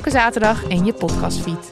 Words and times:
Elke 0.00 0.12
zaterdag 0.12 0.68
in 0.68 0.84
je 0.84 0.92
podcastfeed. 0.92 1.70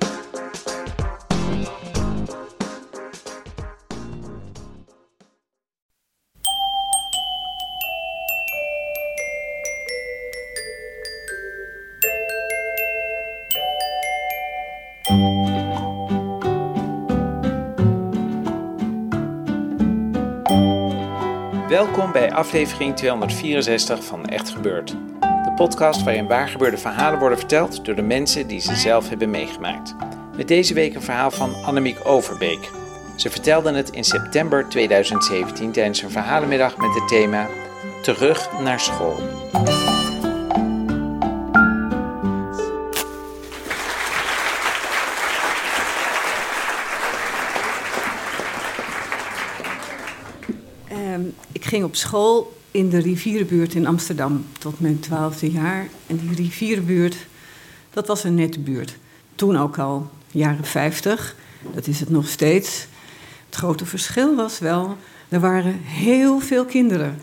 Welkom 21.69 22.13
bij 22.13 22.33
aflevering 22.33 22.97
264 22.97 24.05
van 24.05 24.27
Echt 24.27 24.51
Gebeurd. 24.51 25.08
Podcast 25.59 26.03
waarin 26.03 26.27
waargebeurde 26.27 26.79
verhalen 26.79 27.19
worden 27.19 27.39
verteld 27.39 27.85
door 27.85 27.95
de 27.95 28.03
mensen 28.03 28.47
die 28.47 28.61
ze 28.61 28.77
zelf 28.77 29.09
hebben 29.09 29.31
meegemaakt. 29.31 29.95
Met 30.37 30.49
deze 30.49 30.75
week 30.75 30.95
een 30.95 31.03
verhaal 31.03 31.31
van 31.31 31.55
Annemiek 31.65 31.99
Overbeek. 32.05 32.71
Ze 33.17 33.31
vertelde 33.31 33.73
het 33.73 33.91
in 33.91 34.05
september 34.05 34.69
2017 34.69 35.73
tijdens 35.73 36.03
een 36.03 36.11
verhalenmiddag 36.11 36.77
met 36.77 36.95
het 36.95 37.09
thema 37.09 37.49
Terug 38.03 38.61
naar 38.61 38.81
school. 38.81 39.17
Ehm, 50.89 51.23
ik 51.53 51.65
ging 51.65 51.85
op 51.85 51.97
school 51.97 52.58
in 52.71 52.89
de 52.89 52.99
rivierenbuurt 52.99 53.75
in 53.75 53.87
Amsterdam 53.87 54.45
tot 54.59 54.81
mijn 54.81 55.01
twaalfde 55.01 55.51
jaar. 55.51 55.89
En 56.07 56.17
die 56.17 56.35
rivierenbuurt, 56.35 57.17
dat 57.91 58.07
was 58.07 58.25
een 58.25 58.35
nette 58.35 58.61
buurt. 58.61 58.97
Toen 59.35 59.57
ook 59.57 59.79
al, 59.79 60.11
jaren 60.31 60.65
50. 60.65 61.37
Dat 61.75 61.87
is 61.87 62.01
het 62.01 62.11
nog 62.11 62.29
steeds. 62.29 62.87
Het 63.47 63.55
grote 63.55 63.87
verschil 63.87 64.37
was 64.37 64.59
wel, 64.59 64.97
er 65.29 65.41
waren 65.41 65.81
heel 65.83 66.41
veel 66.41 66.65
kinderen. 66.65 67.21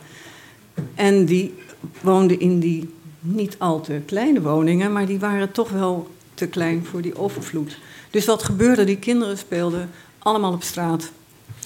En 0.95 1.25
die 1.25 1.53
woonden 2.01 2.39
in 2.39 2.59
die 2.59 2.93
niet 3.19 3.55
al 3.59 3.81
te 3.81 4.01
kleine 4.05 4.41
woningen, 4.41 4.93
maar 4.93 5.05
die 5.05 5.19
waren 5.19 5.51
toch 5.51 5.69
wel 5.69 6.09
te 6.33 6.47
klein 6.47 6.85
voor 6.85 7.01
die 7.01 7.17
overvloed. 7.17 7.77
Dus 8.09 8.25
wat 8.25 8.43
gebeurde? 8.43 8.83
Die 8.83 8.97
kinderen 8.97 9.37
speelden 9.37 9.89
allemaal 10.19 10.53
op 10.53 10.63
straat. 10.63 11.11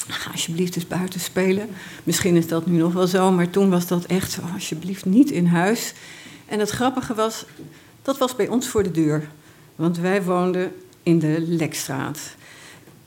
Ga 0.07 0.31
alsjeblieft 0.31 0.75
eens 0.75 0.87
buiten 0.87 1.19
spelen. 1.19 1.69
Misschien 2.03 2.35
is 2.35 2.47
dat 2.47 2.65
nu 2.65 2.77
nog 2.77 2.93
wel 2.93 3.07
zo, 3.07 3.31
maar 3.31 3.49
toen 3.49 3.69
was 3.69 3.87
dat 3.87 4.05
echt 4.05 4.31
zo. 4.31 4.41
Alsjeblieft 4.53 5.05
niet 5.05 5.31
in 5.31 5.45
huis. 5.45 5.93
En 6.45 6.59
het 6.59 6.69
grappige 6.69 7.13
was, 7.13 7.45
dat 8.01 8.17
was 8.17 8.35
bij 8.35 8.47
ons 8.47 8.67
voor 8.67 8.83
de 8.83 8.91
deur. 8.91 9.29
Want 9.75 9.97
wij 9.97 10.23
woonden 10.23 10.71
in 11.03 11.19
de 11.19 11.41
Lekstraat. 11.47 12.19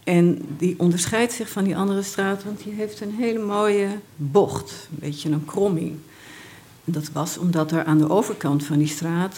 En 0.04 0.38
die 0.58 0.74
onderscheidt 0.78 1.32
zich 1.32 1.48
van 1.48 1.64
die 1.64 1.76
andere 1.76 2.02
straat, 2.02 2.44
want 2.44 2.62
die 2.62 2.72
heeft 2.72 3.00
een 3.00 3.14
hele 3.14 3.38
mooie 3.38 3.88
bocht. 4.16 4.88
Een 4.90 4.98
beetje 4.98 5.30
een 5.30 5.44
kromming. 5.44 5.98
En 6.84 6.92
dat 6.92 7.10
was 7.12 7.38
omdat 7.38 7.72
er 7.72 7.84
aan 7.84 7.98
de 7.98 8.10
overkant 8.10 8.64
van 8.64 8.78
die 8.78 8.86
straat 8.86 9.36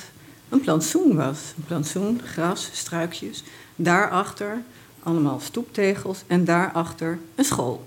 een 0.48 0.60
plantsoen 0.60 1.16
was. 1.16 1.38
Een 1.56 1.64
plantsoen, 1.66 2.20
gras, 2.24 2.70
struikjes. 2.72 3.42
Daarachter 3.76 4.62
allemaal 5.04 5.40
stoeptegels 5.40 6.22
en 6.26 6.44
daarachter 6.44 7.18
een 7.34 7.44
school. 7.44 7.86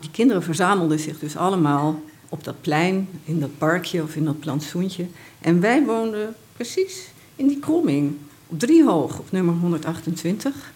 Die 0.00 0.10
kinderen 0.10 0.42
verzamelden 0.42 0.98
zich 0.98 1.18
dus 1.18 1.36
allemaal 1.36 2.02
op 2.28 2.44
dat 2.44 2.60
plein, 2.60 3.08
in 3.24 3.40
dat 3.40 3.58
parkje 3.58 4.02
of 4.02 4.14
in 4.14 4.24
dat 4.24 4.40
plantsoentje. 4.40 5.06
En 5.40 5.60
wij 5.60 5.84
woonden 5.84 6.34
precies 6.56 7.08
in 7.36 7.46
die 7.46 7.58
kromming, 7.58 8.16
op 8.46 8.58
drie 8.58 8.84
hoog, 8.84 9.18
op 9.18 9.32
nummer 9.32 9.54
128. 9.54 10.72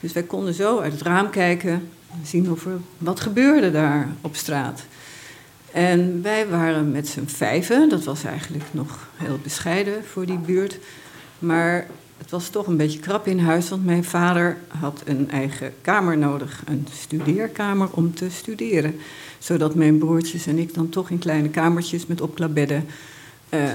Dus 0.00 0.12
wij 0.12 0.22
konden 0.22 0.54
zo 0.54 0.78
uit 0.78 0.92
het 0.92 1.02
raam 1.02 1.30
kijken 1.30 1.72
en 2.10 2.26
zien 2.26 2.50
of 2.50 2.66
er 2.66 2.78
wat 2.98 3.20
gebeurde 3.20 3.70
daar 3.70 4.08
op 4.20 4.36
straat. 4.36 4.82
En 5.72 6.22
wij 6.22 6.48
waren 6.48 6.90
met 6.90 7.08
z'n 7.08 7.26
vijven, 7.26 7.88
dat 7.88 8.04
was 8.04 8.24
eigenlijk 8.24 8.64
nog 8.70 9.08
heel 9.16 9.38
bescheiden 9.42 10.04
voor 10.04 10.26
die 10.26 10.38
buurt. 10.38 10.78
Maar 11.38 11.86
het 12.20 12.30
was 12.30 12.48
toch 12.48 12.66
een 12.66 12.76
beetje 12.76 12.98
krap 12.98 13.26
in 13.26 13.38
huis, 13.38 13.68
want 13.68 13.84
mijn 13.84 14.04
vader 14.04 14.58
had 14.68 15.02
een 15.04 15.30
eigen 15.30 15.72
kamer 15.80 16.18
nodig, 16.18 16.62
een 16.66 16.86
studeerkamer 16.92 17.88
om 17.90 18.14
te 18.14 18.30
studeren. 18.30 19.00
Zodat 19.38 19.74
mijn 19.74 19.98
broertjes 19.98 20.46
en 20.46 20.58
ik 20.58 20.74
dan 20.74 20.88
toch 20.88 21.10
in 21.10 21.18
kleine 21.18 21.48
kamertjes 21.48 22.06
met 22.06 22.20
opklapbedden 22.20 22.86
uh, 23.50 23.70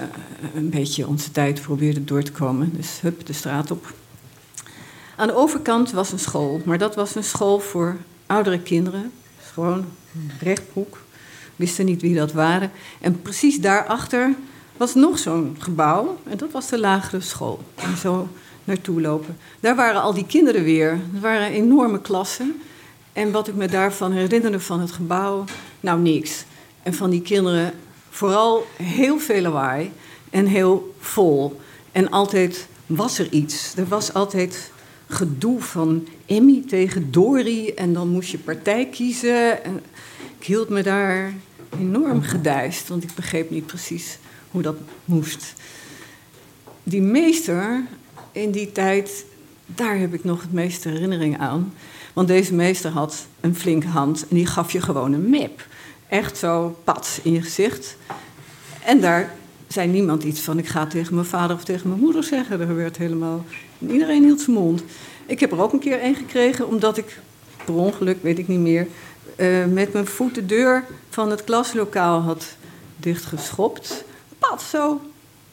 een 0.56 0.70
beetje 0.70 1.08
onze 1.08 1.32
tijd 1.32 1.62
probeerden 1.62 2.06
door 2.06 2.24
te 2.24 2.32
komen. 2.32 2.72
Dus 2.76 3.02
hup, 3.02 3.26
de 3.26 3.34
straat 3.34 3.72
op. 3.72 3.94
Aan 5.16 5.28
de 5.28 5.36
overkant 5.36 5.92
was 5.92 6.12
een 6.12 6.20
school, 6.20 6.62
maar 6.66 6.78
dat 6.78 6.96
was 6.96 7.16
een 7.16 7.24
school 7.24 7.60
voor 7.60 7.98
oudere 8.26 8.60
kinderen. 8.60 9.12
Gewoon 9.54 9.86
rechthoek, 10.40 11.04
wisten 11.56 11.86
niet 11.86 12.02
wie 12.02 12.16
dat 12.16 12.32
waren. 12.32 12.72
En 13.02 13.22
precies 13.22 13.60
daarachter 13.60 14.36
was 14.78 14.96
nog 14.96 15.20
zo'n 15.20 15.56
gebouw 15.60 16.18
en 16.24 16.38
dat 16.38 16.52
was 16.52 16.70
de 16.70 16.80
lagere 16.80 17.22
school. 17.22 17.60
En 17.76 17.98
zo 17.98 18.28
naartoe 18.64 19.02
lopen. 19.02 19.38
Daar 19.60 19.76
waren 19.76 20.02
al 20.02 20.14
die 20.14 20.26
kinderen 20.26 20.64
weer. 20.64 20.90
Er 20.90 21.20
waren 21.22 21.52
enorme 21.52 22.02
klassen. 22.02 22.62
En 23.14 23.32
wat 23.32 23.48
ik 23.48 23.56
me 23.56 23.68
daarvan 23.68 24.12
herinnerde 24.12 24.60
van 24.60 24.80
het 24.80 24.92
gebouw, 24.92 25.44
nou 25.80 26.00
niks. 26.00 26.46
En 26.84 26.94
van 26.94 27.10
die 27.10 27.22
kinderen 27.22 27.74
vooral 28.10 28.66
heel 28.84 29.20
veel 29.20 29.42
lawaai 29.42 29.92
en 30.30 30.46
heel 30.46 30.96
vol. 31.00 31.60
En 31.92 32.10
altijd 32.10 32.68
was 32.86 33.20
er 33.20 33.32
iets. 33.32 33.74
Er 33.76 33.88
was 33.88 34.14
altijd 34.14 34.72
gedoe 35.08 35.62
van 35.62 36.08
Emmy 36.26 36.64
tegen 36.68 37.12
Dori 37.12 37.70
en 37.70 37.94
dan 37.94 38.08
moest 38.08 38.30
je 38.30 38.38
partij 38.38 38.86
kiezen. 38.86 39.64
En 39.64 39.82
ik 40.40 40.46
hield 40.46 40.70
me 40.70 40.84
daar 40.84 41.34
enorm 41.80 42.22
gedijst, 42.22 42.88
want 42.88 43.04
ik 43.04 43.16
begreep 43.16 43.50
niet 43.50 43.66
precies 43.66 44.18
hoe 44.56 44.64
dat 44.64 44.78
moest. 45.06 45.54
Die 46.84 47.02
meester 47.02 47.84
in 48.32 48.52
die 48.52 48.72
tijd, 48.72 49.26
daar 49.66 49.98
heb 49.98 50.14
ik 50.14 50.24
nog 50.24 50.42
het 50.42 50.54
meeste 50.54 50.90
herinnering 50.90 51.40
aan. 51.40 51.74
Want 52.14 52.28
deze 52.28 52.54
meester 52.54 52.92
had 52.92 53.26
een 53.40 53.56
flinke 53.56 53.88
hand 53.88 54.28
en 54.30 54.36
die 54.36 54.46
gaf 54.46 54.72
je 54.72 54.82
gewoon 54.82 55.14
een 55.14 55.30
map. 55.30 55.68
Echt 56.08 56.38
zo 56.38 56.80
pats 56.84 57.20
in 57.22 57.32
je 57.32 57.42
gezicht. 57.42 57.98
En 58.84 59.02
daar 59.02 59.34
zei 59.68 59.88
niemand 59.88 60.24
iets 60.24 60.42
van: 60.42 60.58
ik 60.58 60.68
ga 60.68 60.88
tegen 60.88 61.16
mijn 61.16 61.28
vader 61.28 61.56
of 61.56 61.64
tegen 61.64 61.90
mijn 61.90 62.02
moeder 62.02 62.24
zeggen. 62.24 62.60
Er 62.60 62.68
gebeurt 62.68 62.98
helemaal. 62.98 63.46
Iedereen 63.80 64.24
hield 64.24 64.42
zijn 64.42 64.56
mond. 64.56 64.84
Ik 65.26 65.40
heb 65.40 65.52
er 65.52 65.62
ook 65.62 65.74
een 65.74 65.80
keer 65.80 66.04
een 66.04 66.16
gekregen, 66.16 66.68
omdat 66.68 66.98
ik 66.98 67.20
per 67.66 67.74
ongeluk, 67.74 68.18
weet 68.24 68.40
ik 68.40 68.48
niet 68.48 68.60
meer, 68.60 68.88
uh, 69.36 69.66
met 69.66 69.94
mijn 69.94 70.08
voet 70.08 70.36
de 70.36 70.46
deur 70.46 70.84
van 71.10 71.30
het 71.30 71.44
klaslokaal 71.44 72.20
had 72.20 72.46
dichtgeschopt. 72.98 74.04
Pat 74.50 74.62
zo 74.62 75.02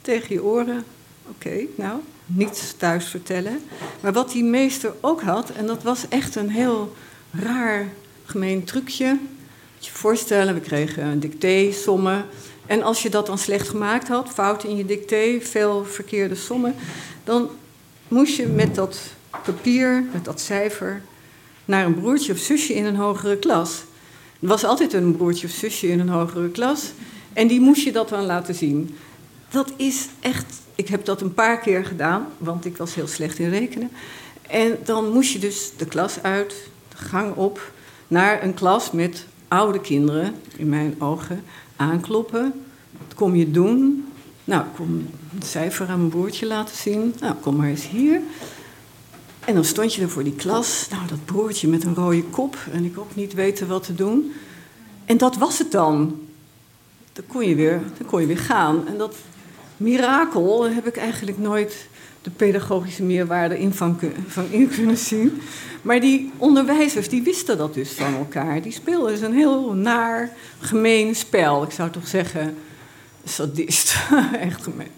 tegen 0.01 0.35
je 0.35 0.43
oren. 0.43 0.85
Oké, 1.29 1.67
nou, 1.75 2.01
niets 2.27 2.75
thuis 2.77 3.07
vertellen. 3.07 3.61
Maar 4.01 4.13
wat 4.13 4.31
die 4.31 4.45
meester 4.45 4.93
ook 5.01 5.23
had, 5.23 5.51
en 5.51 5.67
dat 5.67 5.83
was 5.83 6.09
echt 6.09 6.35
een 6.35 6.51
heel 6.51 6.95
raar 7.31 7.89
gemeen 8.25 8.65
trucje. 8.65 9.09
Moet 9.75 9.87
je 9.87 9.91
voorstellen, 9.91 10.55
we 10.55 10.61
kregen 10.61 11.05
een 11.05 11.21
dicté, 11.21 11.73
sommen. 11.73 12.25
En 12.67 12.83
als 12.83 13.03
je 13.03 13.11
dat 13.11 13.27
dan 13.27 13.39
slecht 13.39 13.69
gemaakt 13.69 14.09
had, 14.09 14.29
fout 14.29 14.65
in 14.65 14.77
je 14.77 14.85
dicté, 14.85 15.39
veel 15.41 15.85
verkeerde 15.85 16.35
sommen, 16.35 16.75
dan 17.25 17.51
moest 18.09 18.37
je 18.37 18.47
met 18.47 18.75
dat 18.75 19.01
papier, 19.45 20.05
met 20.13 20.25
dat 20.25 20.41
cijfer, 20.41 21.03
naar 21.65 21.85
een 21.85 22.01
broertje 22.01 22.33
of 22.33 22.39
zusje 22.39 22.75
in 22.75 22.85
een 22.85 22.97
hogere 22.97 23.37
klas. 23.37 23.83
Er 24.41 24.49
was 24.49 24.65
altijd 24.65 24.93
een 24.93 25.17
broertje 25.17 25.47
of 25.47 25.53
zusje 25.53 25.89
in 25.89 26.01
een 26.01 26.09
hogere 26.09 26.51
klas. 26.51 26.93
En 27.33 27.47
die 27.47 27.61
moest 27.61 27.83
je 27.83 27.93
dat 27.93 28.09
dan 28.09 28.25
laten 28.25 28.55
zien. 28.55 28.97
Dat 29.51 29.73
is 29.77 30.09
echt. 30.21 30.61
Ik 30.75 30.89
heb 30.89 31.05
dat 31.05 31.21
een 31.21 31.35
paar 31.35 31.59
keer 31.59 31.85
gedaan, 31.85 32.27
want 32.39 32.65
ik 32.65 32.77
was 32.77 32.95
heel 32.95 33.07
slecht 33.07 33.39
in 33.39 33.51
rekenen. 33.51 33.91
En 34.43 34.79
dan 34.85 35.13
moest 35.13 35.33
je 35.33 35.39
dus 35.39 35.71
de 35.77 35.87
klas 35.87 36.23
uit, 36.23 36.55
de 36.89 36.97
gang 36.97 37.35
op, 37.35 37.73
naar 38.09 38.43
een 38.43 38.55
klas 38.55 38.91
met 38.91 39.27
oude 39.49 39.81
kinderen, 39.81 40.35
in 40.57 40.69
mijn 40.69 40.95
ogen, 40.99 41.45
aankloppen. 41.77 42.53
Wat 42.91 43.15
kom 43.15 43.35
je 43.35 43.51
doen? 43.51 44.07
Nou, 44.45 44.65
kon 44.77 45.11
een 45.35 45.43
cijfer 45.43 45.89
aan 45.89 45.99
mijn 45.99 46.11
broertje 46.11 46.47
laten 46.47 46.77
zien. 46.77 47.15
Nou, 47.21 47.35
kom 47.35 47.57
maar 47.57 47.69
eens 47.69 47.89
hier. 47.89 48.21
En 49.45 49.55
dan 49.55 49.65
stond 49.65 49.95
je 49.95 50.03
er 50.03 50.11
voor 50.11 50.25
die 50.25 50.35
klas. 50.35 50.87
Nou, 50.91 51.07
dat 51.07 51.25
broertje 51.25 51.69
met 51.69 51.85
een 51.85 51.95
rode 51.95 52.25
kop. 52.25 52.57
En 52.73 52.85
ik 52.85 52.99
ook 52.99 53.15
niet 53.15 53.35
weten 53.35 53.69
wat 53.69 53.83
te 53.83 53.95
doen. 53.95 54.33
En 55.05 55.17
dat 55.17 55.37
was 55.37 55.59
het 55.59 55.73
dan. 55.73 56.21
Dan 57.13 57.25
kon 57.27 57.49
je 57.49 57.55
weer, 57.55 57.81
dan 57.99 58.07
kon 58.07 58.21
je 58.21 58.27
weer 58.27 58.39
gaan. 58.39 58.89
En 58.89 58.99
dat 58.99 59.17
mirakel 59.77 60.71
heb 60.71 60.87
ik 60.87 60.97
eigenlijk 60.97 61.39
nooit 61.39 61.89
de 62.23 62.31
pedagogische 62.31 63.03
meerwaarde 63.03 63.59
in, 63.59 63.73
van, 63.73 63.99
van 64.27 64.51
in 64.51 64.69
kunnen 64.69 64.99
zien. 64.99 65.41
Maar 65.83 66.01
die 66.01 66.33
onderwijzers 66.37 67.09
die 67.09 67.23
wisten 67.23 67.59
dat 67.59 67.75
dus 67.75 67.91
van 67.91 68.15
elkaar. 68.15 68.63
Die 68.63 68.73
speelden 68.73 69.11
dus 69.11 69.21
een 69.21 69.35
heel 69.35 69.73
naar, 69.73 70.31
gemeen 70.61 71.15
spel. 71.15 71.63
Ik 71.63 71.71
zou 71.71 71.91
toch 71.91 72.07
zeggen, 72.07 72.57
sadist. 73.25 73.97
Echt 74.41 74.63
gemeen. 74.63 74.91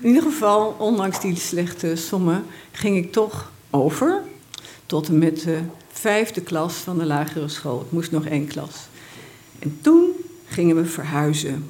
In 0.00 0.08
ieder 0.08 0.22
geval, 0.22 0.76
ondanks 0.78 1.20
die 1.20 1.36
slechte 1.36 1.96
sommen, 1.96 2.44
ging 2.72 2.96
ik 2.96 3.12
toch 3.12 3.52
over 3.70 4.22
tot 4.86 5.08
en 5.08 5.18
met 5.18 5.40
de 5.40 5.60
vijfde 5.92 6.40
klas 6.40 6.74
van 6.74 6.98
de 6.98 7.04
lagere 7.04 7.48
school. 7.48 7.80
Ik 7.80 7.92
moest 7.92 8.10
nog 8.10 8.26
één 8.26 8.46
klas. 8.46 8.74
En 9.58 9.78
toen 9.80 10.07
gingen 10.58 10.76
we 10.76 10.84
verhuizen. 10.84 11.64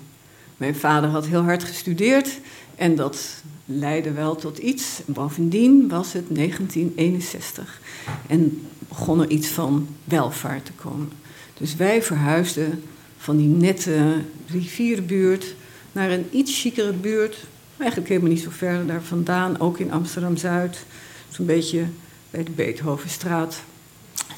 Mijn 0.56 0.74
vader 0.76 1.10
had 1.10 1.26
heel 1.26 1.42
hard 1.42 1.64
gestudeerd 1.64 2.40
en 2.74 2.94
dat 2.94 3.42
leidde 3.64 4.12
wel 4.12 4.36
tot 4.36 4.58
iets. 4.58 5.00
Bovendien 5.06 5.88
was 5.88 6.12
het 6.12 6.24
1961 6.28 7.80
en 8.26 8.66
begon 8.88 9.20
er 9.20 9.28
iets 9.28 9.48
van 9.48 9.88
welvaart 10.04 10.64
te 10.64 10.72
komen. 10.72 11.10
Dus 11.54 11.76
wij 11.76 12.02
verhuisden 12.02 12.82
van 13.18 13.36
die 13.36 13.46
nette 13.46 14.14
rivierbuurt 14.46 15.54
naar 15.92 16.10
een 16.10 16.26
iets 16.30 16.60
chicere 16.60 16.92
buurt. 16.92 17.36
Eigenlijk 17.76 18.10
helemaal 18.10 18.30
niet 18.30 18.42
zo 18.42 18.50
ver 18.50 18.86
daar 18.86 19.02
vandaan, 19.02 19.60
ook 19.60 19.78
in 19.78 19.92
Amsterdam-Zuid. 19.92 20.84
Zo'n 21.28 21.46
beetje 21.46 21.86
bij 22.30 22.44
de 22.44 22.50
Beethovenstraat. 22.50 23.62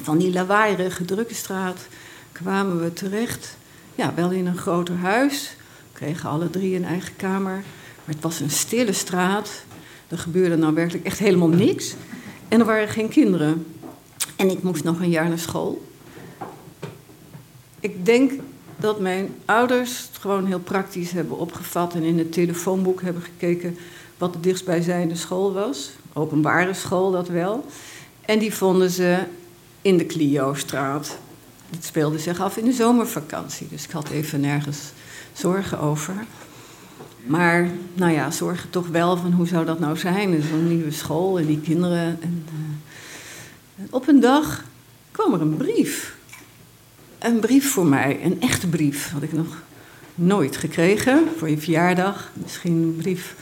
Van 0.02 0.18
die 0.18 0.32
lawaaierige 0.32 1.04
drukke 1.04 1.34
straat 1.34 1.86
kwamen 2.32 2.82
we 2.82 2.92
terecht. 2.92 3.58
Ja, 4.00 4.14
wel 4.14 4.30
in 4.30 4.46
een 4.46 4.56
groter 4.56 4.96
huis. 4.96 5.56
We 5.92 5.98
kregen 5.98 6.28
alle 6.28 6.50
drie 6.50 6.76
een 6.76 6.84
eigen 6.84 7.16
kamer. 7.16 7.52
Maar 8.04 8.14
het 8.14 8.22
was 8.22 8.40
een 8.40 8.50
stille 8.50 8.92
straat. 8.92 9.50
Er 10.08 10.18
gebeurde 10.18 10.56
nou 10.56 10.74
werkelijk 10.74 11.04
echt 11.04 11.18
helemaal 11.18 11.48
niks. 11.48 11.94
En 12.48 12.60
er 12.60 12.66
waren 12.66 12.88
geen 12.88 13.08
kinderen. 13.08 13.66
En 14.36 14.50
ik 14.50 14.62
moest 14.62 14.84
nog 14.84 15.00
een 15.00 15.10
jaar 15.10 15.28
naar 15.28 15.38
school. 15.38 15.86
Ik 17.80 18.04
denk 18.06 18.32
dat 18.76 19.00
mijn 19.00 19.34
ouders 19.44 19.98
het 19.98 20.18
gewoon 20.20 20.46
heel 20.46 20.60
praktisch 20.60 21.10
hebben 21.10 21.38
opgevat 21.38 21.94
en 21.94 22.02
in 22.02 22.18
het 22.18 22.32
telefoonboek 22.32 23.02
hebben 23.02 23.22
gekeken 23.22 23.76
wat 24.18 24.32
de 24.32 24.40
dichtstbijzijnde 24.40 25.16
school 25.16 25.52
was. 25.52 25.90
Openbare 26.12 26.74
school, 26.74 27.10
dat 27.10 27.28
wel. 27.28 27.64
En 28.20 28.38
die 28.38 28.54
vonden 28.54 28.90
ze 28.90 29.18
in 29.82 29.96
de 29.96 30.06
Clio-straat. 30.06 31.18
Het 31.70 31.84
speelde 31.84 32.18
zich 32.18 32.40
af 32.40 32.56
in 32.56 32.64
de 32.64 32.72
zomervakantie, 32.72 33.68
dus 33.70 33.84
ik 33.84 33.90
had 33.90 34.08
even 34.08 34.40
nergens 34.40 34.78
zorgen 35.32 35.80
over. 35.80 36.14
Maar, 37.26 37.68
nou 37.94 38.12
ja, 38.12 38.30
zorgen 38.30 38.70
toch 38.70 38.88
wel 38.88 39.16
van 39.16 39.32
hoe 39.32 39.46
zou 39.46 39.64
dat 39.64 39.78
nou 39.78 39.96
zijn, 39.96 40.42
zo'n 40.42 40.68
nieuwe 40.68 40.90
school 40.90 41.38
en 41.38 41.46
die 41.46 41.60
kinderen. 41.60 42.18
En, 42.22 42.46
uh, 43.76 43.84
op 43.90 44.08
een 44.08 44.20
dag 44.20 44.64
kwam 45.10 45.34
er 45.34 45.40
een 45.40 45.56
brief. 45.56 46.16
Een 47.18 47.40
brief 47.40 47.72
voor 47.72 47.86
mij, 47.86 48.20
een 48.24 48.40
echte 48.40 48.68
brief, 48.68 49.10
had 49.10 49.22
ik 49.22 49.32
nog 49.32 49.62
nooit 50.14 50.56
gekregen 50.56 51.28
voor 51.36 51.50
je 51.50 51.58
verjaardag. 51.58 52.30
Misschien 52.42 52.72
een 52.72 52.96
brief 52.96 53.34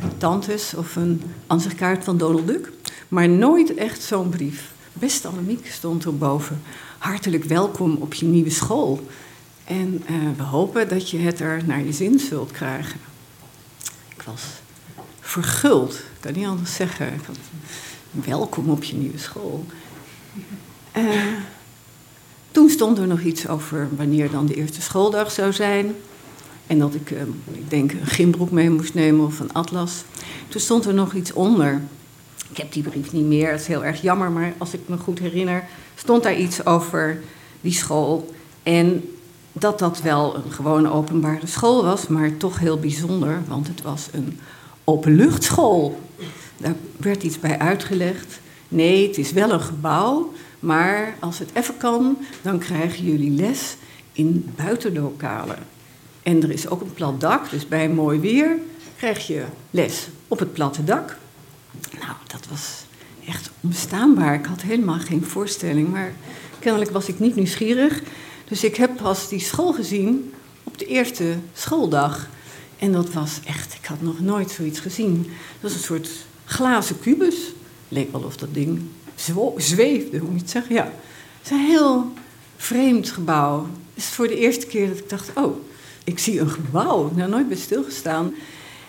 van 0.00 0.10
tantes 0.18 0.74
of 0.74 0.96
een 0.96 1.22
ansichtkaart 1.46 2.04
van 2.04 2.18
Donald 2.18 2.46
Duck. 2.46 2.72
Maar 3.08 3.28
nooit 3.28 3.74
echt 3.74 4.02
zo'n 4.02 4.28
brief. 4.28 4.72
Beste 4.92 5.28
Annemiek 5.28 5.66
stond 5.66 6.04
erboven. 6.04 6.62
Hartelijk 6.98 7.44
welkom 7.44 7.96
op 7.96 8.14
je 8.14 8.26
nieuwe 8.26 8.50
school. 8.50 9.06
En 9.64 10.02
uh, 10.10 10.16
we 10.36 10.42
hopen 10.42 10.88
dat 10.88 11.10
je 11.10 11.18
het 11.18 11.40
er 11.40 11.62
naar 11.66 11.84
je 11.84 11.92
zin 11.92 12.18
zult 12.18 12.50
krijgen. 12.50 13.00
Ik 14.08 14.22
was 14.22 14.42
verguld, 15.20 15.92
ik 15.94 16.20
kan 16.20 16.32
niet 16.32 16.46
anders 16.46 16.74
zeggen. 16.74 17.20
Welkom 18.10 18.70
op 18.70 18.84
je 18.84 18.96
nieuwe 18.96 19.18
school. 19.18 19.66
Uh, 20.96 21.22
toen 22.50 22.70
stond 22.70 22.98
er 22.98 23.06
nog 23.06 23.20
iets 23.20 23.48
over 23.48 23.88
wanneer 23.96 24.30
dan 24.30 24.46
de 24.46 24.54
eerste 24.54 24.82
schooldag 24.82 25.30
zou 25.30 25.52
zijn. 25.52 25.94
En 26.66 26.78
dat 26.78 26.94
ik, 26.94 27.10
uh, 27.10 27.22
ik 27.52 27.70
denk, 27.70 27.92
een 27.92 28.06
gymbroek 28.06 28.50
mee 28.50 28.70
moest 28.70 28.94
nemen 28.94 29.26
of 29.26 29.40
een 29.40 29.52
atlas. 29.52 30.04
Toen 30.48 30.60
stond 30.60 30.86
er 30.86 30.94
nog 30.94 31.14
iets 31.14 31.32
onder. 31.32 31.82
Ik 32.52 32.58
heb 32.58 32.72
die 32.72 32.82
brief 32.82 33.12
niet 33.12 33.24
meer, 33.24 33.50
dat 33.50 33.60
is 33.60 33.66
heel 33.66 33.84
erg 33.84 34.02
jammer, 34.02 34.30
maar 34.30 34.52
als 34.58 34.72
ik 34.72 34.80
me 34.86 34.96
goed 34.96 35.18
herinner, 35.18 35.64
stond 35.94 36.22
daar 36.22 36.36
iets 36.36 36.66
over 36.66 37.20
die 37.60 37.72
school. 37.72 38.34
En 38.62 39.04
dat 39.52 39.78
dat 39.78 40.00
wel 40.00 40.36
een 40.36 40.52
gewone 40.52 40.90
openbare 40.90 41.46
school 41.46 41.84
was, 41.84 42.06
maar 42.06 42.36
toch 42.36 42.58
heel 42.58 42.78
bijzonder, 42.78 43.42
want 43.48 43.68
het 43.68 43.82
was 43.82 44.08
een 44.12 44.38
openluchtschool. 44.84 46.00
Daar 46.56 46.74
werd 46.96 47.22
iets 47.22 47.40
bij 47.40 47.58
uitgelegd. 47.58 48.40
Nee, 48.68 49.06
het 49.06 49.18
is 49.18 49.32
wel 49.32 49.52
een 49.52 49.60
gebouw, 49.60 50.32
maar 50.60 51.14
als 51.20 51.38
het 51.38 51.50
even 51.52 51.76
kan, 51.76 52.16
dan 52.42 52.58
krijgen 52.58 53.04
jullie 53.04 53.30
les 53.30 53.76
in 54.12 54.52
buitenlokalen. 54.56 55.58
En 56.22 56.42
er 56.42 56.50
is 56.50 56.68
ook 56.68 56.80
een 56.80 56.94
plat 56.94 57.20
dak, 57.20 57.50
dus 57.50 57.68
bij 57.68 57.88
mooi 57.88 58.20
weer 58.20 58.56
krijg 58.96 59.26
je 59.26 59.44
les 59.70 60.08
op 60.28 60.38
het 60.38 60.52
platte 60.52 60.84
dak. 60.84 61.20
Nou, 61.98 62.12
dat 62.26 62.46
was 62.50 62.84
echt 63.26 63.50
onbestaanbaar. 63.60 64.34
Ik 64.34 64.44
had 64.44 64.62
helemaal 64.62 64.98
geen 64.98 65.24
voorstelling, 65.24 65.88
maar 65.88 66.12
kennelijk 66.58 66.90
was 66.90 67.08
ik 67.08 67.18
niet 67.18 67.34
nieuwsgierig. 67.34 68.02
Dus 68.48 68.64
ik 68.64 68.76
heb 68.76 68.96
pas 68.96 69.28
die 69.28 69.40
school 69.40 69.72
gezien 69.72 70.34
op 70.62 70.78
de 70.78 70.86
eerste 70.86 71.36
schooldag. 71.52 72.28
En 72.78 72.92
dat 72.92 73.12
was 73.12 73.40
echt, 73.44 73.74
ik 73.74 73.84
had 73.84 74.02
nog 74.02 74.20
nooit 74.20 74.50
zoiets 74.50 74.80
gezien. 74.80 75.22
Dat 75.22 75.70
was 75.70 75.72
een 75.72 75.78
soort 75.78 76.08
glazen 76.44 77.00
kubus. 77.00 77.36
Leek 77.88 78.12
wel 78.12 78.22
of 78.22 78.36
dat 78.36 78.54
ding 78.54 78.80
zweefde, 79.56 80.18
hoe 80.18 80.28
moet 80.28 80.38
je 80.38 80.42
het 80.42 80.50
zeggen? 80.50 80.74
Ja. 80.74 80.84
Het 80.84 81.44
is 81.44 81.50
een 81.50 81.66
heel 81.66 82.12
vreemd 82.56 83.10
gebouw. 83.10 83.66
Het 83.94 84.04
is 84.04 84.08
voor 84.08 84.28
de 84.28 84.38
eerste 84.38 84.66
keer 84.66 84.88
dat 84.88 84.98
ik 84.98 85.08
dacht, 85.08 85.30
oh, 85.34 85.56
ik 86.04 86.18
zie 86.18 86.40
een 86.40 86.50
gebouw. 86.50 87.06
Ik 87.06 87.16
heb 87.16 87.28
nooit 87.28 87.48
bij 87.48 87.56
stilgestaan. 87.56 88.34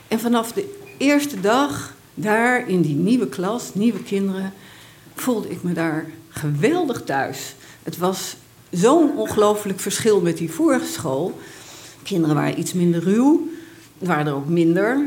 En 0.08 0.20
vanaf 0.20 0.52
de 0.52 0.76
eerste 0.98 1.40
dag 1.40 1.96
daar 2.14 2.70
in 2.70 2.82
die 2.82 2.96
nieuwe 2.96 3.28
klas, 3.28 3.74
nieuwe 3.74 4.04
kinderen, 4.04 4.54
voelde 5.16 5.50
ik 5.50 5.64
me 5.64 5.74
daar 5.74 6.06
geweldig 6.30 7.04
thuis. 7.04 7.56
Het 7.84 7.98
was 7.98 8.36
zo'n 8.70 9.18
ongelooflijk 9.18 9.80
verschil 9.80 10.22
met 10.22 10.38
die 10.38 10.52
vorige 10.52 10.86
school. 10.86 11.40
Kinderen 12.04 12.36
waren 12.36 12.60
iets 12.60 12.74
minder 12.74 13.04
ruw, 13.04 13.48
waren 13.98 14.28
er 14.28 14.34
ook 14.34 14.48
minder. 14.48 15.06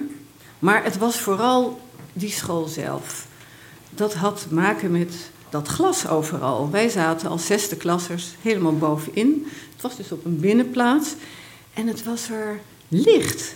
Maar 0.59 0.85
het 0.85 0.99
was 0.99 1.21
vooral 1.21 1.81
die 2.13 2.31
school 2.31 2.67
zelf. 2.67 3.27
Dat 3.91 4.15
had 4.15 4.47
te 4.49 4.55
maken 4.55 4.91
met 4.91 5.15
dat 5.51 5.69
glas 5.69 6.09
overal. 6.09 6.71
Wij 6.71 6.89
zaten 6.89 7.29
als 7.29 7.47
zesde 7.47 7.77
klassers 7.77 8.35
helemaal 8.43 8.79
bovenin. 8.79 9.47
Het 9.73 9.83
was 9.83 9.97
dus 9.97 10.13
op 10.13 10.25
een 10.25 10.41
binnenplaats. 10.41 11.15
En 11.75 11.87
het 11.87 12.05
was 12.05 12.31
er 12.31 12.61
licht. 12.89 13.55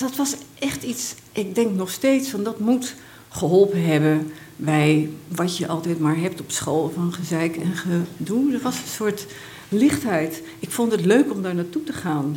Dat 0.00 0.16
was 0.16 0.34
echt 0.58 0.82
iets, 0.82 1.14
ik 1.32 1.54
denk 1.54 1.74
nog 1.74 1.90
steeds, 1.90 2.28
van 2.28 2.42
dat 2.42 2.58
moet 2.58 2.94
geholpen 3.28 3.84
hebben 3.84 4.32
bij 4.56 5.10
wat 5.28 5.56
je 5.56 5.68
altijd 5.68 5.98
maar 5.98 6.16
hebt 6.16 6.40
op 6.40 6.50
school 6.50 6.92
van 6.94 7.12
gezeik 7.12 7.56
en 7.56 7.72
gedoe. 7.76 8.52
Er 8.52 8.60
was 8.60 8.76
een 8.76 8.88
soort 8.88 9.26
lichtheid. 9.68 10.42
Ik 10.58 10.70
vond 10.70 10.92
het 10.92 11.04
leuk 11.04 11.32
om 11.32 11.42
daar 11.42 11.54
naartoe 11.54 11.84
te 11.84 11.92
gaan. 11.92 12.36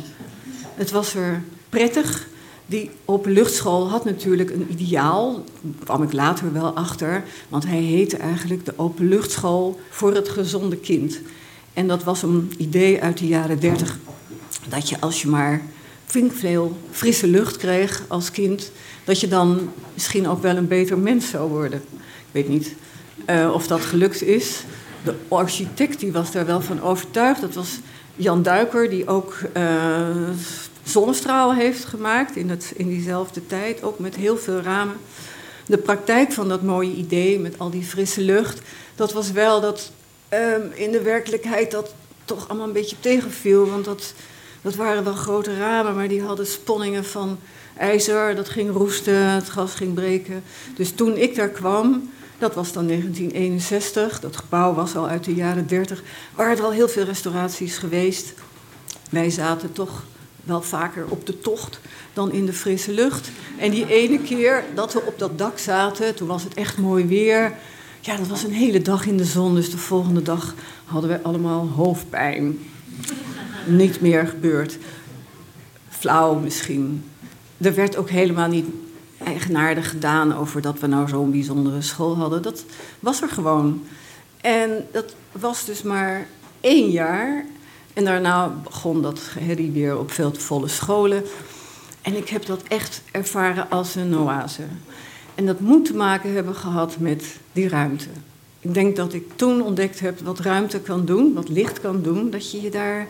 Het 0.74 0.90
was 0.90 1.14
er 1.14 1.42
prettig. 1.68 2.26
Die 2.66 2.90
openluchtschool 3.04 3.88
had 3.88 4.04
natuurlijk 4.04 4.50
een 4.50 4.66
ideaal, 4.70 5.44
daar 5.60 5.84
kwam 5.84 6.02
ik 6.02 6.12
later 6.12 6.52
wel 6.52 6.74
achter, 6.74 7.24
want 7.48 7.66
hij 7.66 7.80
heette 7.80 8.16
eigenlijk 8.16 8.64
de 8.64 8.72
openluchtschool 8.76 9.80
voor 9.90 10.14
het 10.14 10.28
gezonde 10.28 10.76
kind. 10.76 11.20
En 11.72 11.86
dat 11.86 12.04
was 12.04 12.22
een 12.22 12.52
idee 12.56 13.02
uit 13.02 13.18
de 13.18 13.26
jaren 13.26 13.60
dertig, 13.60 13.98
dat 14.68 14.88
je 14.88 15.00
als 15.00 15.22
je 15.22 15.28
maar 15.28 15.62
veel 16.34 16.76
frisse 16.90 17.26
lucht 17.26 17.56
kreeg 17.56 18.02
als 18.08 18.30
kind, 18.30 18.70
dat 19.04 19.20
je 19.20 19.28
dan 19.28 19.72
misschien 19.94 20.28
ook 20.28 20.42
wel 20.42 20.56
een 20.56 20.68
beter 20.68 20.98
mens 20.98 21.28
zou 21.28 21.50
worden. 21.50 21.82
Ik 21.98 22.32
weet 22.32 22.48
niet 22.48 22.74
uh, 23.30 23.50
of 23.54 23.66
dat 23.66 23.80
gelukt 23.80 24.22
is. 24.22 24.62
De 25.04 25.14
architect 25.28 26.00
die 26.00 26.12
was 26.12 26.32
daar 26.32 26.46
wel 26.46 26.60
van 26.60 26.82
overtuigd. 26.82 27.40
Dat 27.40 27.54
was 27.54 27.78
Jan 28.16 28.42
Duiker, 28.42 28.90
die 28.90 29.06
ook 29.06 29.38
uh, 29.56 30.06
zonnestraal 30.82 31.54
heeft 31.54 31.84
gemaakt 31.84 32.36
in, 32.36 32.50
het, 32.50 32.72
in 32.76 32.88
diezelfde 32.88 33.46
tijd, 33.46 33.82
ook 33.82 33.98
met 33.98 34.16
heel 34.16 34.36
veel 34.38 34.60
ramen. 34.60 34.96
De 35.66 35.78
praktijk 35.78 36.32
van 36.32 36.48
dat 36.48 36.62
mooie 36.62 36.94
idee 36.94 37.38
met 37.38 37.58
al 37.58 37.70
die 37.70 37.82
frisse 37.82 38.20
lucht, 38.20 38.60
dat 38.94 39.12
was 39.12 39.32
wel 39.32 39.60
dat 39.60 39.90
uh, 40.32 40.38
in 40.74 40.92
de 40.92 41.02
werkelijkheid 41.02 41.70
dat 41.70 41.94
toch 42.24 42.48
allemaal 42.48 42.66
een 42.66 42.72
beetje 42.72 42.96
tegenviel. 43.00 43.70
Want 43.70 43.84
dat 43.84 44.14
Dat 44.64 44.74
waren 44.74 45.04
wel 45.04 45.14
grote 45.14 45.56
ramen, 45.56 45.94
maar 45.94 46.08
die 46.08 46.22
hadden 46.22 46.46
sponningen 46.46 47.04
van 47.04 47.38
ijzer. 47.76 48.34
Dat 48.34 48.48
ging 48.48 48.70
roesten, 48.70 49.30
het 49.30 49.48
gas 49.48 49.74
ging 49.74 49.94
breken. 49.94 50.42
Dus 50.76 50.90
toen 50.90 51.16
ik 51.16 51.34
daar 51.34 51.48
kwam, 51.48 52.10
dat 52.38 52.54
was 52.54 52.72
dan 52.72 52.86
1961, 52.86 54.20
dat 54.20 54.36
gebouw 54.36 54.74
was 54.74 54.96
al 54.96 55.08
uit 55.08 55.24
de 55.24 55.34
jaren 55.34 55.66
30, 55.66 56.02
waren 56.34 56.56
er 56.56 56.64
al 56.64 56.72
heel 56.72 56.88
veel 56.88 57.04
restauraties 57.04 57.78
geweest. 57.78 58.34
Wij 59.10 59.30
zaten 59.30 59.72
toch 59.72 60.04
wel 60.44 60.62
vaker 60.62 61.04
op 61.08 61.26
de 61.26 61.40
tocht 61.40 61.80
dan 62.12 62.32
in 62.32 62.46
de 62.46 62.52
frisse 62.52 62.92
lucht. 62.92 63.30
En 63.58 63.70
die 63.70 63.86
ene 63.86 64.18
keer 64.18 64.64
dat 64.74 64.92
we 64.92 65.02
op 65.06 65.18
dat 65.18 65.38
dak 65.38 65.58
zaten, 65.58 66.14
toen 66.14 66.28
was 66.28 66.42
het 66.42 66.54
echt 66.54 66.78
mooi 66.78 67.06
weer. 67.06 67.52
Ja, 68.00 68.16
dat 68.16 68.26
was 68.26 68.42
een 68.42 68.52
hele 68.52 68.82
dag 68.82 69.06
in 69.06 69.16
de 69.16 69.24
zon, 69.24 69.54
dus 69.54 69.70
de 69.70 69.78
volgende 69.78 70.22
dag 70.22 70.54
hadden 70.84 71.10
we 71.10 71.22
allemaal 71.22 71.68
hoofdpijn. 71.68 72.58
Niet 73.66 74.00
meer 74.00 74.26
gebeurd. 74.26 74.78
Flauw 75.88 76.34
misschien. 76.34 77.04
Er 77.56 77.74
werd 77.74 77.96
ook 77.96 78.10
helemaal 78.10 78.48
niet 78.48 78.66
eigenaardig 79.24 79.90
gedaan 79.90 80.36
over 80.36 80.60
dat 80.60 80.78
we 80.78 80.86
nou 80.86 81.08
zo'n 81.08 81.30
bijzondere 81.30 81.82
school 81.82 82.16
hadden. 82.16 82.42
Dat 82.42 82.64
was 83.00 83.22
er 83.22 83.28
gewoon. 83.28 83.82
En 84.40 84.86
dat 84.92 85.14
was 85.32 85.64
dus 85.64 85.82
maar 85.82 86.26
één 86.60 86.90
jaar. 86.90 87.46
En 87.92 88.04
daarna 88.04 88.48
begon 88.64 89.02
dat 89.02 89.20
herrie 89.38 89.70
weer 89.70 89.98
op 89.98 90.10
veel 90.10 90.30
te 90.30 90.40
volle 90.40 90.68
scholen. 90.68 91.24
En 92.02 92.16
ik 92.16 92.28
heb 92.28 92.46
dat 92.46 92.62
echt 92.62 93.02
ervaren 93.10 93.70
als 93.70 93.94
een 93.94 94.18
oase. 94.18 94.62
En 95.34 95.46
dat 95.46 95.60
moet 95.60 95.84
te 95.84 95.94
maken 95.94 96.34
hebben 96.34 96.54
gehad 96.54 96.98
met 96.98 97.36
die 97.52 97.68
ruimte. 97.68 98.08
Ik 98.60 98.74
denk 98.74 98.96
dat 98.96 99.12
ik 99.12 99.24
toen 99.36 99.62
ontdekt 99.62 100.00
heb 100.00 100.20
wat 100.20 100.38
ruimte 100.38 100.80
kan 100.80 101.04
doen, 101.04 101.34
wat 101.34 101.48
licht 101.48 101.80
kan 101.80 102.02
doen. 102.02 102.30
Dat 102.30 102.50
je 102.50 102.60
je 102.60 102.70
daar 102.70 103.06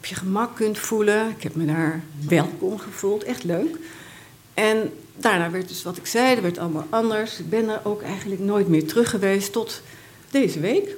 op 0.00 0.06
je 0.06 0.14
gemak 0.14 0.56
kunt 0.56 0.78
voelen. 0.78 1.28
Ik 1.28 1.42
heb 1.42 1.54
me 1.54 1.64
daar 1.64 2.02
welkom 2.28 2.78
gevoeld, 2.78 3.24
echt 3.24 3.44
leuk. 3.44 3.76
En 4.54 4.92
daarna 5.16 5.50
werd 5.50 5.68
dus 5.68 5.82
wat 5.82 5.96
ik 5.96 6.06
zei, 6.06 6.36
er 6.36 6.42
werd 6.42 6.58
allemaal 6.58 6.86
anders. 6.90 7.38
Ik 7.38 7.50
ben 7.50 7.68
er 7.68 7.80
ook 7.84 8.02
eigenlijk 8.02 8.40
nooit 8.40 8.68
meer 8.68 8.86
terug 8.86 9.10
geweest 9.10 9.52
tot 9.52 9.82
deze 10.30 10.60
week. 10.60 10.96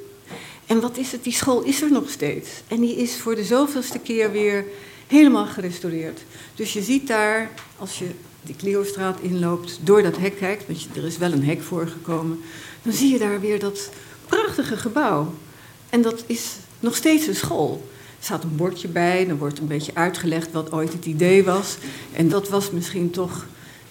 En 0.67 0.81
wat 0.81 0.97
is 0.97 1.13
het? 1.13 1.25
Die 1.25 1.33
school 1.33 1.63
is 1.63 1.83
er 1.83 1.93
nog 1.93 2.11
steeds. 2.11 2.51
En 2.69 2.81
die 2.81 2.97
is 2.97 3.17
voor 3.17 3.35
de 3.35 3.45
zoveelste 3.45 3.99
keer 3.99 4.33
weer 4.33 4.65
helemaal 5.07 5.47
gerestaureerd. 5.47 6.21
Dus 6.55 6.73
je 6.73 6.83
ziet 6.83 7.07
daar, 7.07 7.51
als 7.79 7.99
je 7.99 8.11
die 8.43 8.57
Cleostraat 8.57 9.21
inloopt, 9.21 9.79
door 9.83 10.03
dat 10.03 10.17
hek 10.17 10.37
kijkt, 10.37 10.67
want 10.67 10.97
er 10.97 11.05
is 11.05 11.19
wel 11.19 11.33
een 11.33 11.45
hek 11.45 11.63
voorgekomen, 11.63 12.41
dan 12.83 12.93
zie 12.93 13.13
je 13.13 13.19
daar 13.19 13.41
weer 13.41 13.59
dat 13.59 13.91
prachtige 14.27 14.77
gebouw. 14.77 15.35
En 15.91 16.03
dat 16.03 16.25
is 16.27 16.51
nog 16.81 16.97
steeds 16.97 17.27
een 17.27 17.37
school. 17.37 17.91
Staat 18.23 18.43
een 18.45 18.57
bordje 18.57 18.89
bij, 18.89 19.27
dan 19.27 19.39
wordt 19.39 19.59
een 19.59 19.67
beetje 19.67 19.95
uitgelegd 19.95 20.53
wat 20.53 20.73
ooit 20.73 20.93
het 20.93 21.07
idee 21.07 21.45
was. 21.45 21.77
En 22.13 22.29
dat 22.29 22.49
was 22.49 22.71
misschien 22.71 23.11
toch 23.11 23.47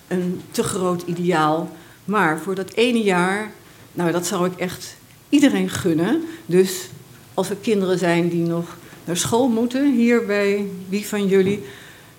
een 0.08 0.42
te 0.52 0.64
groot 0.64 1.02
ideaal. 1.06 1.72
Maar 2.06 2.40
voor 2.40 2.56
dat 2.56 2.72
ene 2.74 3.04
jaar, 3.04 3.52
nou 3.94 4.12
dat 4.12 4.26
zou 4.26 4.46
ik 4.46 4.56
echt 4.58 4.96
iedereen 5.30 5.70
gunnen. 5.70 6.24
Dus 6.46 6.90
als 7.34 7.50
er 7.50 7.56
kinderen 7.56 7.98
zijn 7.98 8.30
die 8.30 8.44
nog 8.44 8.78
naar 9.04 9.18
school 9.18 9.50
moeten, 9.50 9.94
hier 9.94 10.26
bij 10.26 10.68
wie 10.90 11.08
van 11.08 11.28
jullie, 11.28 11.64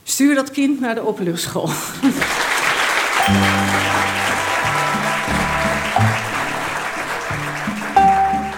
stuur 0.02 0.34
dat 0.34 0.50
kind 0.50 0.80
naar 0.80 0.94
de 0.94 1.06
openluchtschool. 1.06 1.68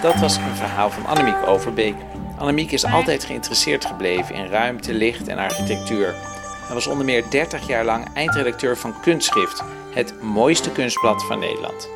Dat 0.01 0.15
was 0.19 0.37
een 0.37 0.55
verhaal 0.55 0.91
van 0.91 1.05
Annemiek 1.05 1.47
Overbeek. 1.47 1.95
Annemiek 2.37 2.71
is 2.71 2.85
altijd 2.85 3.23
geïnteresseerd 3.23 3.85
gebleven 3.85 4.35
in 4.35 4.47
ruimte, 4.47 4.93
licht 4.93 5.27
en 5.27 5.37
architectuur. 5.37 6.13
Hij 6.65 6.73
was 6.73 6.87
onder 6.87 7.05
meer 7.05 7.29
30 7.29 7.67
jaar 7.67 7.85
lang 7.85 8.07
eindredacteur 8.13 8.77
van 8.77 9.01
Kunstschrift, 9.01 9.63
het 9.93 10.21
mooiste 10.21 10.71
kunstblad 10.71 11.25
van 11.25 11.39
Nederland. 11.39 11.89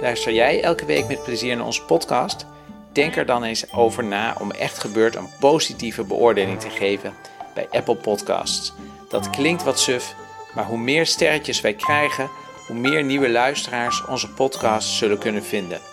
Luister 0.00 0.32
jij 0.32 0.62
elke 0.62 0.84
week 0.84 1.08
met 1.08 1.22
plezier 1.22 1.56
naar 1.56 1.66
onze 1.66 1.84
podcast? 1.84 2.46
Denk 2.92 3.16
er 3.16 3.26
dan 3.26 3.44
eens 3.44 3.72
over 3.72 4.04
na 4.04 4.36
om 4.40 4.50
Echt 4.50 4.78
Gebeurd 4.78 5.14
een 5.14 5.28
positieve 5.40 6.04
beoordeling 6.04 6.60
te 6.60 6.70
geven 6.70 7.14
bij 7.54 7.68
Apple 7.70 7.96
Podcasts. 7.96 8.72
Dat 9.08 9.30
klinkt 9.30 9.62
wat 9.62 9.80
suf, 9.80 10.14
maar 10.54 10.64
hoe 10.64 10.78
meer 10.78 11.06
sterretjes 11.06 11.60
wij 11.60 11.74
krijgen, 11.74 12.30
hoe 12.66 12.76
meer 12.76 13.04
nieuwe 13.04 13.30
luisteraars 13.30 14.04
onze 14.04 14.28
podcast 14.28 14.88
zullen 14.88 15.18
kunnen 15.18 15.44
vinden. 15.44 15.91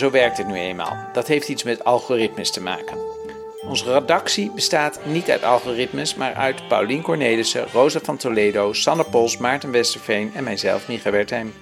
Zo 0.00 0.10
werkt 0.10 0.38
het 0.38 0.46
nu 0.46 0.54
eenmaal. 0.54 0.96
Dat 1.12 1.26
heeft 1.26 1.48
iets 1.48 1.62
met 1.62 1.84
algoritmes 1.84 2.50
te 2.50 2.62
maken. 2.62 2.98
Onze 3.66 3.92
redactie 3.92 4.50
bestaat 4.50 5.00
niet 5.04 5.30
uit 5.30 5.44
algoritmes, 5.44 6.14
maar 6.14 6.34
uit 6.34 6.68
Paulien 6.68 7.02
Cornelissen, 7.02 7.66
Rosa 7.72 8.00
van 8.02 8.16
Toledo, 8.16 8.72
Sanne 8.72 9.04
Pols, 9.04 9.36
Maarten 9.36 9.70
Westerveen 9.70 10.32
en 10.34 10.44
mijzelf, 10.44 10.88
Micha 10.88 11.10
Wertheim. 11.10 11.54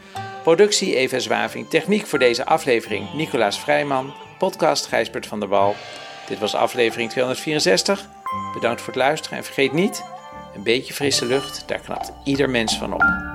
Productie 0.42 0.96
Eva 0.96 1.18
Zwaving, 1.18 1.68
techniek 1.68 2.06
voor 2.06 2.18
deze 2.18 2.44
aflevering 2.44 3.12
Nicolaas 3.14 3.60
Vrijman, 3.60 4.14
podcast 4.38 4.86
Gijsbert 4.86 5.26
van 5.26 5.40
der 5.40 5.48
Wal. 5.48 5.74
Dit 6.28 6.38
was 6.38 6.54
aflevering 6.54 7.10
264. 7.10 8.06
Bedankt 8.54 8.80
voor 8.80 8.92
het 8.92 9.02
luisteren 9.02 9.38
en 9.38 9.44
vergeet 9.44 9.72
niet, 9.72 10.04
een 10.54 10.62
beetje 10.62 10.94
frisse 10.94 11.26
lucht, 11.26 11.62
daar 11.66 11.80
knapt 11.80 12.12
ieder 12.24 12.50
mens 12.50 12.78
van 12.78 12.92
op. 12.94 13.27